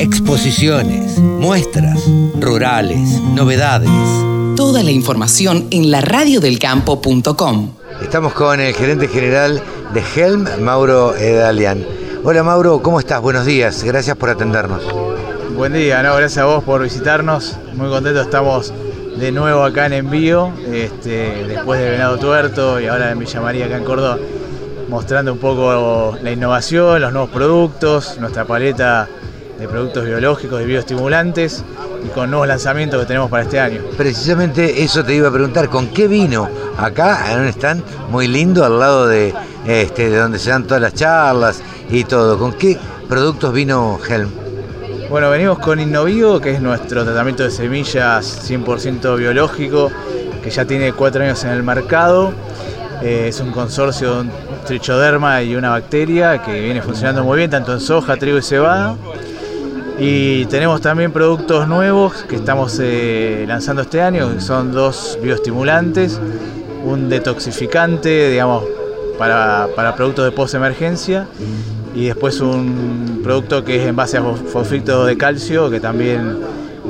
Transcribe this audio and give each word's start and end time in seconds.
Exposiciones, 0.00 1.18
muestras, 1.18 2.00
rurales, 2.40 3.20
novedades. 3.34 3.90
Toda 4.56 4.82
la 4.82 4.92
información 4.92 5.68
en 5.70 5.90
laradiodelcampo.com. 5.90 7.74
Estamos 8.00 8.32
con 8.32 8.60
el 8.60 8.72
gerente 8.72 9.08
general 9.08 9.62
de 9.92 10.02
Helm, 10.16 10.46
Mauro 10.62 11.14
Edalian. 11.14 11.84
Hola 12.24 12.42
Mauro, 12.42 12.80
¿cómo 12.80 12.98
estás? 12.98 13.20
Buenos 13.20 13.44
días, 13.44 13.84
gracias 13.84 14.16
por 14.16 14.30
atendernos. 14.30 14.82
Buen 15.54 15.74
día, 15.74 16.02
no, 16.02 16.16
gracias 16.16 16.38
a 16.38 16.46
vos 16.46 16.64
por 16.64 16.82
visitarnos. 16.82 17.58
Muy 17.74 17.90
contentos 17.90 18.24
estamos 18.24 18.72
de 19.18 19.32
nuevo 19.32 19.64
acá 19.64 19.84
en 19.84 19.92
envío, 19.92 20.50
este, 20.72 21.44
después 21.46 21.78
de 21.78 21.90
Venado 21.90 22.16
Tuerto 22.16 22.80
y 22.80 22.86
ahora 22.86 23.10
en 23.10 23.18
Villa 23.18 23.42
María, 23.42 23.66
acá 23.66 23.76
en 23.76 23.84
Córdoba, 23.84 24.18
mostrando 24.88 25.34
un 25.34 25.38
poco 25.38 26.16
la 26.22 26.32
innovación, 26.32 27.02
los 27.02 27.12
nuevos 27.12 27.28
productos, 27.28 28.16
nuestra 28.18 28.46
paleta 28.46 29.06
de 29.60 29.68
productos 29.68 30.06
biológicos 30.06 30.62
y 30.62 30.64
bioestimulantes 30.64 31.62
y 32.04 32.08
con 32.08 32.30
nuevos 32.30 32.48
lanzamientos 32.48 32.98
que 33.00 33.06
tenemos 33.06 33.30
para 33.30 33.42
este 33.42 33.60
año. 33.60 33.82
Precisamente 33.96 34.82
eso 34.82 35.04
te 35.04 35.14
iba 35.14 35.28
a 35.28 35.30
preguntar, 35.30 35.68
¿con 35.68 35.88
qué 35.88 36.08
vino 36.08 36.48
acá 36.78 37.30
en 37.30 37.40
un 37.40 37.46
stand 37.48 37.84
muy 38.10 38.26
lindo 38.26 38.64
al 38.64 38.78
lado 38.78 39.06
de, 39.06 39.34
este, 39.66 40.08
de 40.08 40.16
donde 40.16 40.38
se 40.38 40.48
dan 40.48 40.64
todas 40.64 40.80
las 40.80 40.94
charlas 40.94 41.62
y 41.90 42.04
todo? 42.04 42.38
¿Con 42.38 42.54
qué 42.54 42.78
productos 43.06 43.52
vino 43.52 44.00
Helm? 44.08 44.30
Bueno, 45.10 45.28
venimos 45.28 45.58
con 45.58 45.78
Innovivo, 45.78 46.40
que 46.40 46.52
es 46.52 46.62
nuestro 46.62 47.04
tratamiento 47.04 47.42
de 47.42 47.50
semillas 47.50 48.48
100% 48.48 49.18
biológico, 49.18 49.90
que 50.42 50.48
ya 50.48 50.64
tiene 50.64 50.94
cuatro 50.94 51.22
años 51.22 51.44
en 51.44 51.50
el 51.50 51.62
mercado. 51.62 52.32
Eh, 53.02 53.26
es 53.28 53.40
un 53.40 53.50
consorcio 53.50 54.14
de 54.14 54.20
un 54.20 54.30
trichoderma 54.64 55.42
y 55.42 55.56
una 55.56 55.70
bacteria 55.70 56.40
que 56.42 56.60
viene 56.60 56.80
funcionando 56.80 57.24
muy 57.24 57.38
bien, 57.38 57.50
tanto 57.50 57.72
en 57.72 57.80
soja, 57.80 58.16
trigo 58.16 58.38
y 58.38 58.42
cebada. 58.42 58.96
Y 60.02 60.46
tenemos 60.46 60.80
también 60.80 61.12
productos 61.12 61.68
nuevos 61.68 62.24
que 62.26 62.36
estamos 62.36 62.80
eh, 62.82 63.44
lanzando 63.46 63.82
este 63.82 64.00
año, 64.00 64.32
que 64.32 64.40
son 64.40 64.72
dos 64.72 65.18
bioestimulantes, 65.22 66.18
un 66.86 67.10
detoxificante, 67.10 68.30
digamos, 68.30 68.64
para, 69.18 69.68
productos 69.94 70.24
de 70.24 70.32
post-emergencia, 70.32 71.26
y 71.94 72.06
después 72.06 72.40
un 72.40 73.20
producto 73.22 73.62
que 73.62 73.76
es 73.76 73.86
en 73.86 73.94
base 73.94 74.16
a 74.16 74.22
fosfito 74.22 75.04
de 75.04 75.18
calcio, 75.18 75.68
que 75.68 75.80
también 75.80 76.38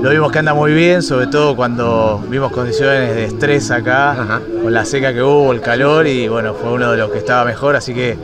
lo 0.00 0.10
vimos 0.10 0.30
que 0.30 0.38
anda 0.38 0.54
muy 0.54 0.72
bien, 0.72 1.02
sobre 1.02 1.26
todo 1.26 1.56
cuando 1.56 2.22
vimos 2.28 2.52
condiciones 2.52 3.12
de 3.16 3.24
estrés 3.24 3.72
acá, 3.72 4.40
con 4.62 4.72
la 4.72 4.84
seca 4.84 5.12
que 5.12 5.20
hubo, 5.20 5.50
el 5.52 5.60
calor, 5.60 6.06
y 6.06 6.28
bueno, 6.28 6.54
fue 6.54 6.70
uno 6.70 6.92
de 6.92 6.98
los 6.98 7.10
que 7.10 7.18
estaba 7.18 7.44
mejor, 7.44 7.74
así 7.74 7.92
que 7.92 8.16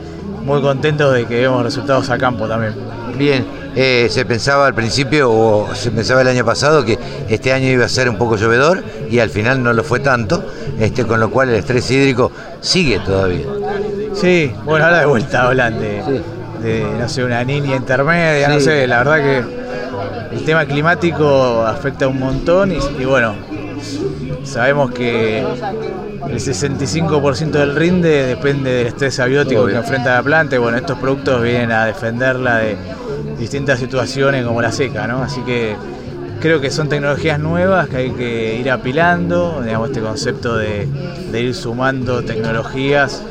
muy 0.45 0.61
contentos 0.61 1.13
de 1.13 1.25
que 1.25 1.41
vemos 1.41 1.61
resultados 1.61 2.09
a 2.09 2.17
campo 2.17 2.47
también. 2.47 2.73
Bien, 3.17 3.45
eh, 3.79 4.07
se 4.09 4.25
pensaba 4.25 4.65
al 4.65 4.73
principio, 4.73 5.31
o 5.31 5.75
se 5.75 5.91
pensaba 5.91 6.21
el 6.21 6.27
año 6.27 6.43
pasado, 6.43 6.83
que 6.83 6.97
este 7.29 7.53
año 7.53 7.67
iba 7.67 7.85
a 7.85 7.89
ser 7.89 8.09
un 8.09 8.17
poco 8.17 8.35
llovedor 8.35 8.83
y 9.07 9.19
al 9.19 9.29
final 9.29 9.61
no 9.61 9.71
lo 9.71 9.83
fue 9.83 9.99
tanto, 9.99 10.43
este, 10.79 11.05
con 11.05 11.19
lo 11.19 11.29
cual 11.29 11.49
el 11.49 11.55
estrés 11.57 11.91
hídrico 11.91 12.31
sigue 12.59 12.97
todavía. 12.97 13.45
Sí, 14.15 14.51
bueno, 14.65 14.83
ahora 14.83 15.01
de 15.01 15.05
vuelta 15.05 15.43
hablan 15.43 15.79
de, 15.79 16.01
no 16.97 17.07
sé, 17.07 17.23
una 17.23 17.43
niña 17.43 17.75
intermedia, 17.75 18.49
no 18.49 18.59
sé, 18.59 18.87
la 18.87 19.03
verdad 19.03 19.17
que 19.17 20.35
el 20.35 20.43
tema 20.43 20.65
climático 20.65 21.63
afecta 21.63 22.07
un 22.07 22.17
montón 22.17 22.71
y, 22.71 23.05
bueno, 23.05 23.35
sabemos 24.43 24.89
que 24.89 25.41
el 25.41 26.39
65% 26.39 27.51
del 27.51 27.75
rinde 27.75 28.25
depende 28.25 28.71
del 28.71 28.87
estrés 28.87 29.19
abiótico 29.19 29.67
que 29.67 29.75
enfrenta 29.75 30.15
la 30.15 30.23
planta 30.23 30.55
y 30.55 30.57
bueno, 30.57 30.79
estos 30.79 30.97
productos 30.97 31.43
vienen 31.43 31.71
a 31.71 31.85
defenderla 31.85 32.57
de 32.57 32.96
distintas 33.37 33.79
situaciones 33.79 34.45
como 34.45 34.61
la 34.61 34.71
seca, 34.71 35.07
¿no? 35.07 35.23
Así 35.23 35.41
que 35.41 35.75
creo 36.39 36.61
que 36.61 36.71
son 36.71 36.89
tecnologías 36.89 37.39
nuevas 37.39 37.87
que 37.87 37.97
hay 37.97 38.11
que 38.11 38.55
ir 38.55 38.69
apilando, 38.69 39.61
digamos, 39.63 39.89
este 39.89 40.01
concepto 40.01 40.57
de, 40.57 40.87
ir 41.33 41.55
sumando 41.55 42.23
tecnologías 42.23 43.23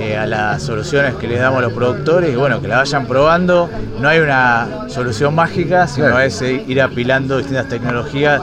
eh, 0.00 0.16
a 0.16 0.26
las 0.26 0.62
soluciones 0.62 1.14
que 1.14 1.26
les 1.26 1.40
damos 1.40 1.58
a 1.58 1.62
los 1.62 1.72
productores 1.72 2.32
y 2.32 2.36
bueno, 2.36 2.60
que 2.60 2.68
la 2.68 2.78
vayan 2.78 3.06
probando. 3.06 3.68
No 4.00 4.08
hay 4.08 4.20
una 4.20 4.88
solución 4.88 5.34
mágica, 5.34 5.86
sino 5.86 6.18
es 6.20 6.40
ir 6.42 6.80
apilando 6.80 7.38
distintas 7.38 7.68
tecnologías 7.68 8.42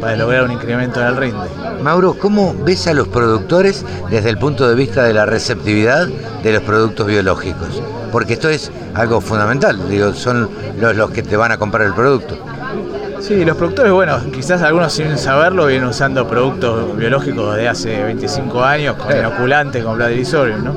para 0.00 0.16
lograr 0.16 0.44
un 0.44 0.52
incremento 0.52 1.00
en 1.00 1.06
el 1.06 1.16
rinde. 1.16 1.46
Mauro, 1.82 2.14
¿cómo 2.14 2.54
ves 2.64 2.86
a 2.86 2.94
los 2.94 3.08
productores 3.08 3.84
desde 4.10 4.30
el 4.30 4.38
punto 4.38 4.68
de 4.68 4.74
vista 4.74 5.04
de 5.04 5.14
la 5.14 5.26
receptividad 5.26 6.06
de 6.06 6.52
los 6.52 6.62
productos 6.62 7.06
biológicos? 7.06 7.82
Porque 8.12 8.34
esto 8.34 8.48
es 8.48 8.70
algo 8.94 9.20
fundamental, 9.20 9.88
digo, 9.88 10.12
son 10.14 10.48
los, 10.78 11.10
que 11.10 11.22
te 11.22 11.36
van 11.36 11.52
a 11.52 11.58
comprar 11.58 11.86
el 11.86 11.94
producto. 11.94 12.38
Sí, 13.20 13.44
los 13.44 13.56
productores, 13.56 13.92
bueno, 13.92 14.18
quizás 14.32 14.62
algunos 14.62 14.92
sin 14.92 15.18
saberlo 15.18 15.66
vienen 15.66 15.88
usando 15.88 16.26
productos 16.28 16.96
biológicos 16.96 17.56
de 17.56 17.68
hace 17.68 18.04
25 18.04 18.62
años, 18.62 18.96
con 18.96 19.16
inoculantes, 19.16 19.84
con 19.84 19.96
bladrizorium, 19.96 20.64
¿no? 20.64 20.76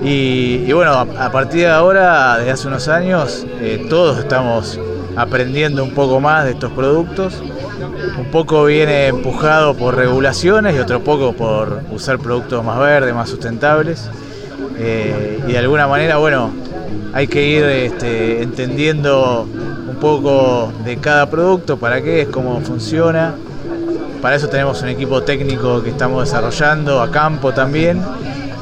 Y, 0.00 0.72
bueno, 0.72 0.92
a, 0.92 1.32
partir 1.32 1.62
de 1.62 1.70
ahora, 1.70 2.38
de 2.38 2.50
hace 2.50 2.68
unos 2.68 2.86
años, 2.88 3.44
eh, 3.60 3.86
todos 3.90 4.18
estamos 4.18 4.78
aprendiendo 5.18 5.84
un 5.84 5.90
poco 5.90 6.20
más 6.20 6.44
de 6.44 6.52
estos 6.52 6.72
productos 6.72 7.42
un 8.18 8.26
poco 8.26 8.64
viene 8.64 9.06
empujado 9.06 9.74
por 9.74 9.96
regulaciones 9.96 10.74
y 10.74 10.78
otro 10.78 11.02
poco 11.02 11.32
por 11.32 11.82
usar 11.90 12.18
productos 12.18 12.64
más 12.64 12.78
verdes, 12.78 13.14
más 13.14 13.28
sustentables. 13.28 14.10
Eh, 14.78 15.40
y 15.46 15.52
de 15.52 15.58
alguna 15.58 15.86
manera, 15.86 16.18
bueno, 16.18 16.50
hay 17.12 17.26
que 17.26 17.44
ir 17.44 17.64
este, 17.64 18.42
entendiendo 18.42 19.48
un 19.88 19.96
poco 19.96 20.72
de 20.84 20.96
cada 20.98 21.28
producto, 21.30 21.76
para 21.76 22.02
qué 22.02 22.22
es, 22.22 22.28
cómo 22.28 22.60
funciona. 22.60 23.34
Para 24.22 24.36
eso 24.36 24.48
tenemos 24.48 24.82
un 24.82 24.88
equipo 24.88 25.22
técnico 25.22 25.82
que 25.82 25.90
estamos 25.90 26.24
desarrollando 26.24 27.00
a 27.00 27.10
campo 27.10 27.52
también, 27.52 28.02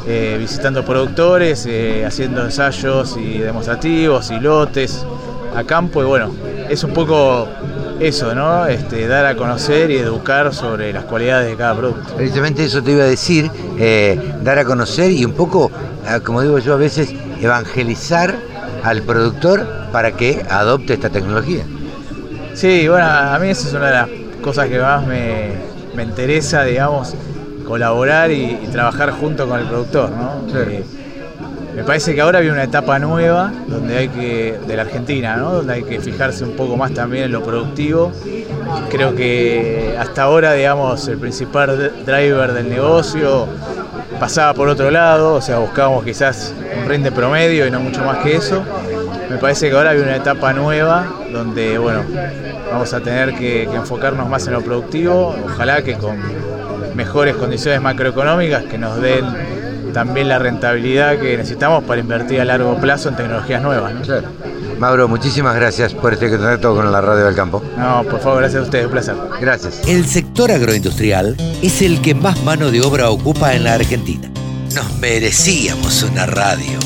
eh, 0.06 0.36
visitando 0.38 0.84
productores, 0.84 1.66
eh, 1.66 2.04
haciendo 2.06 2.44
ensayos 2.44 3.16
y 3.16 3.38
demostrativos 3.38 4.30
y 4.30 4.38
lotes 4.38 5.04
a 5.54 5.64
campo. 5.64 6.02
Y 6.02 6.06
bueno, 6.06 6.30
es 6.68 6.84
un 6.84 6.92
poco 6.92 7.48
eso, 8.00 8.34
¿no? 8.34 8.66
Este, 8.66 9.06
dar 9.06 9.26
a 9.26 9.36
conocer 9.36 9.90
y 9.90 9.96
educar 9.96 10.54
sobre 10.54 10.92
las 10.92 11.04
cualidades 11.04 11.50
de 11.50 11.56
cada 11.56 11.74
producto. 11.74 12.14
Precisamente 12.14 12.64
eso 12.64 12.82
te 12.82 12.92
iba 12.92 13.04
a 13.04 13.06
decir, 13.06 13.50
eh, 13.78 14.34
dar 14.42 14.58
a 14.58 14.64
conocer 14.64 15.10
y 15.10 15.24
un 15.24 15.32
poco, 15.32 15.70
ah, 16.06 16.20
como 16.20 16.42
digo 16.42 16.58
yo 16.58 16.74
a 16.74 16.76
veces, 16.76 17.14
evangelizar 17.40 18.36
al 18.82 19.02
productor 19.02 19.66
para 19.92 20.12
que 20.12 20.44
adopte 20.48 20.94
esta 20.94 21.10
tecnología. 21.10 21.64
Sí, 22.54 22.88
bueno, 22.88 23.06
a 23.06 23.38
mí 23.38 23.48
esa 23.48 23.68
es 23.68 23.74
una 23.74 23.86
de 23.86 23.92
las 23.92 24.08
cosas 24.42 24.68
que 24.68 24.78
más 24.78 25.06
me, 25.06 25.52
interesa, 26.02 26.64
digamos, 26.64 27.14
colaborar 27.66 28.30
y, 28.30 28.58
trabajar 28.70 29.10
junto 29.10 29.48
con 29.48 29.60
el 29.60 29.66
productor, 29.66 30.10
¿no? 30.10 30.46
Eh, 30.54 30.84
me 31.76 31.84
parece 31.84 32.14
que 32.14 32.22
ahora 32.22 32.40
viene 32.40 32.54
una 32.54 32.64
etapa 32.64 32.98
nueva 32.98 33.52
donde 33.68 33.98
hay 33.98 34.08
que, 34.08 34.58
de 34.66 34.76
la 34.76 34.82
Argentina, 34.82 35.36
¿no? 35.36 35.52
donde 35.52 35.74
hay 35.74 35.82
que 35.82 36.00
fijarse 36.00 36.42
un 36.42 36.56
poco 36.56 36.74
más 36.78 36.94
también 36.94 37.24
en 37.24 37.32
lo 37.32 37.42
productivo. 37.42 38.12
Creo 38.88 39.14
que 39.14 39.94
hasta 39.98 40.22
ahora, 40.22 40.54
digamos, 40.54 41.06
el 41.06 41.18
principal 41.18 41.92
driver 42.06 42.54
del 42.54 42.70
negocio 42.70 43.46
pasaba 44.18 44.54
por 44.54 44.70
otro 44.70 44.90
lado, 44.90 45.34
o 45.34 45.42
sea, 45.42 45.58
buscábamos 45.58 46.02
quizás 46.02 46.54
un 46.82 46.88
rinde 46.88 47.12
promedio 47.12 47.66
y 47.66 47.70
no 47.70 47.78
mucho 47.78 48.02
más 48.02 48.24
que 48.24 48.36
eso. 48.36 48.64
Me 49.28 49.36
parece 49.36 49.68
que 49.68 49.76
ahora 49.76 49.90
hay 49.90 49.98
una 49.98 50.16
etapa 50.16 50.54
nueva 50.54 51.06
donde, 51.30 51.76
bueno, 51.76 52.04
vamos 52.72 52.94
a 52.94 53.00
tener 53.00 53.34
que 53.34 53.64
enfocarnos 53.64 54.30
más 54.30 54.46
en 54.46 54.54
lo 54.54 54.62
productivo, 54.62 55.36
ojalá 55.44 55.82
que 55.82 55.92
con 55.98 56.16
mejores 56.94 57.36
condiciones 57.36 57.82
macroeconómicas 57.82 58.64
que 58.64 58.78
nos 58.78 58.98
den 59.02 59.26
también 59.96 60.28
la 60.28 60.38
rentabilidad 60.38 61.18
que 61.18 61.36
necesitamos 61.38 61.82
para 61.84 62.02
invertir 62.02 62.38
a 62.42 62.44
largo 62.44 62.76
plazo 62.76 63.08
en 63.08 63.16
tecnologías 63.16 63.62
nuevas. 63.62 63.94
Mauro, 64.78 65.08
muchísimas 65.08 65.56
gracias 65.56 65.94
por 65.94 66.12
este 66.12 66.28
contacto 66.28 66.76
con 66.76 66.92
la 66.92 67.00
Radio 67.00 67.24
del 67.24 67.34
Campo. 67.34 67.62
No, 67.78 68.04
por 68.04 68.20
favor, 68.20 68.40
gracias 68.40 68.60
a 68.60 68.64
ustedes, 68.64 68.84
un 68.84 68.92
placer. 68.92 69.14
Gracias. 69.40 69.80
El 69.88 70.04
sector 70.04 70.52
agroindustrial 70.52 71.34
es 71.62 71.80
el 71.80 72.02
que 72.02 72.14
más 72.14 72.44
mano 72.44 72.70
de 72.70 72.82
obra 72.82 73.08
ocupa 73.08 73.54
en 73.54 73.64
la 73.64 73.72
Argentina. 73.72 74.30
Nos 74.74 74.98
merecíamos 74.98 76.02
una 76.02 76.26
radio. 76.26 76.78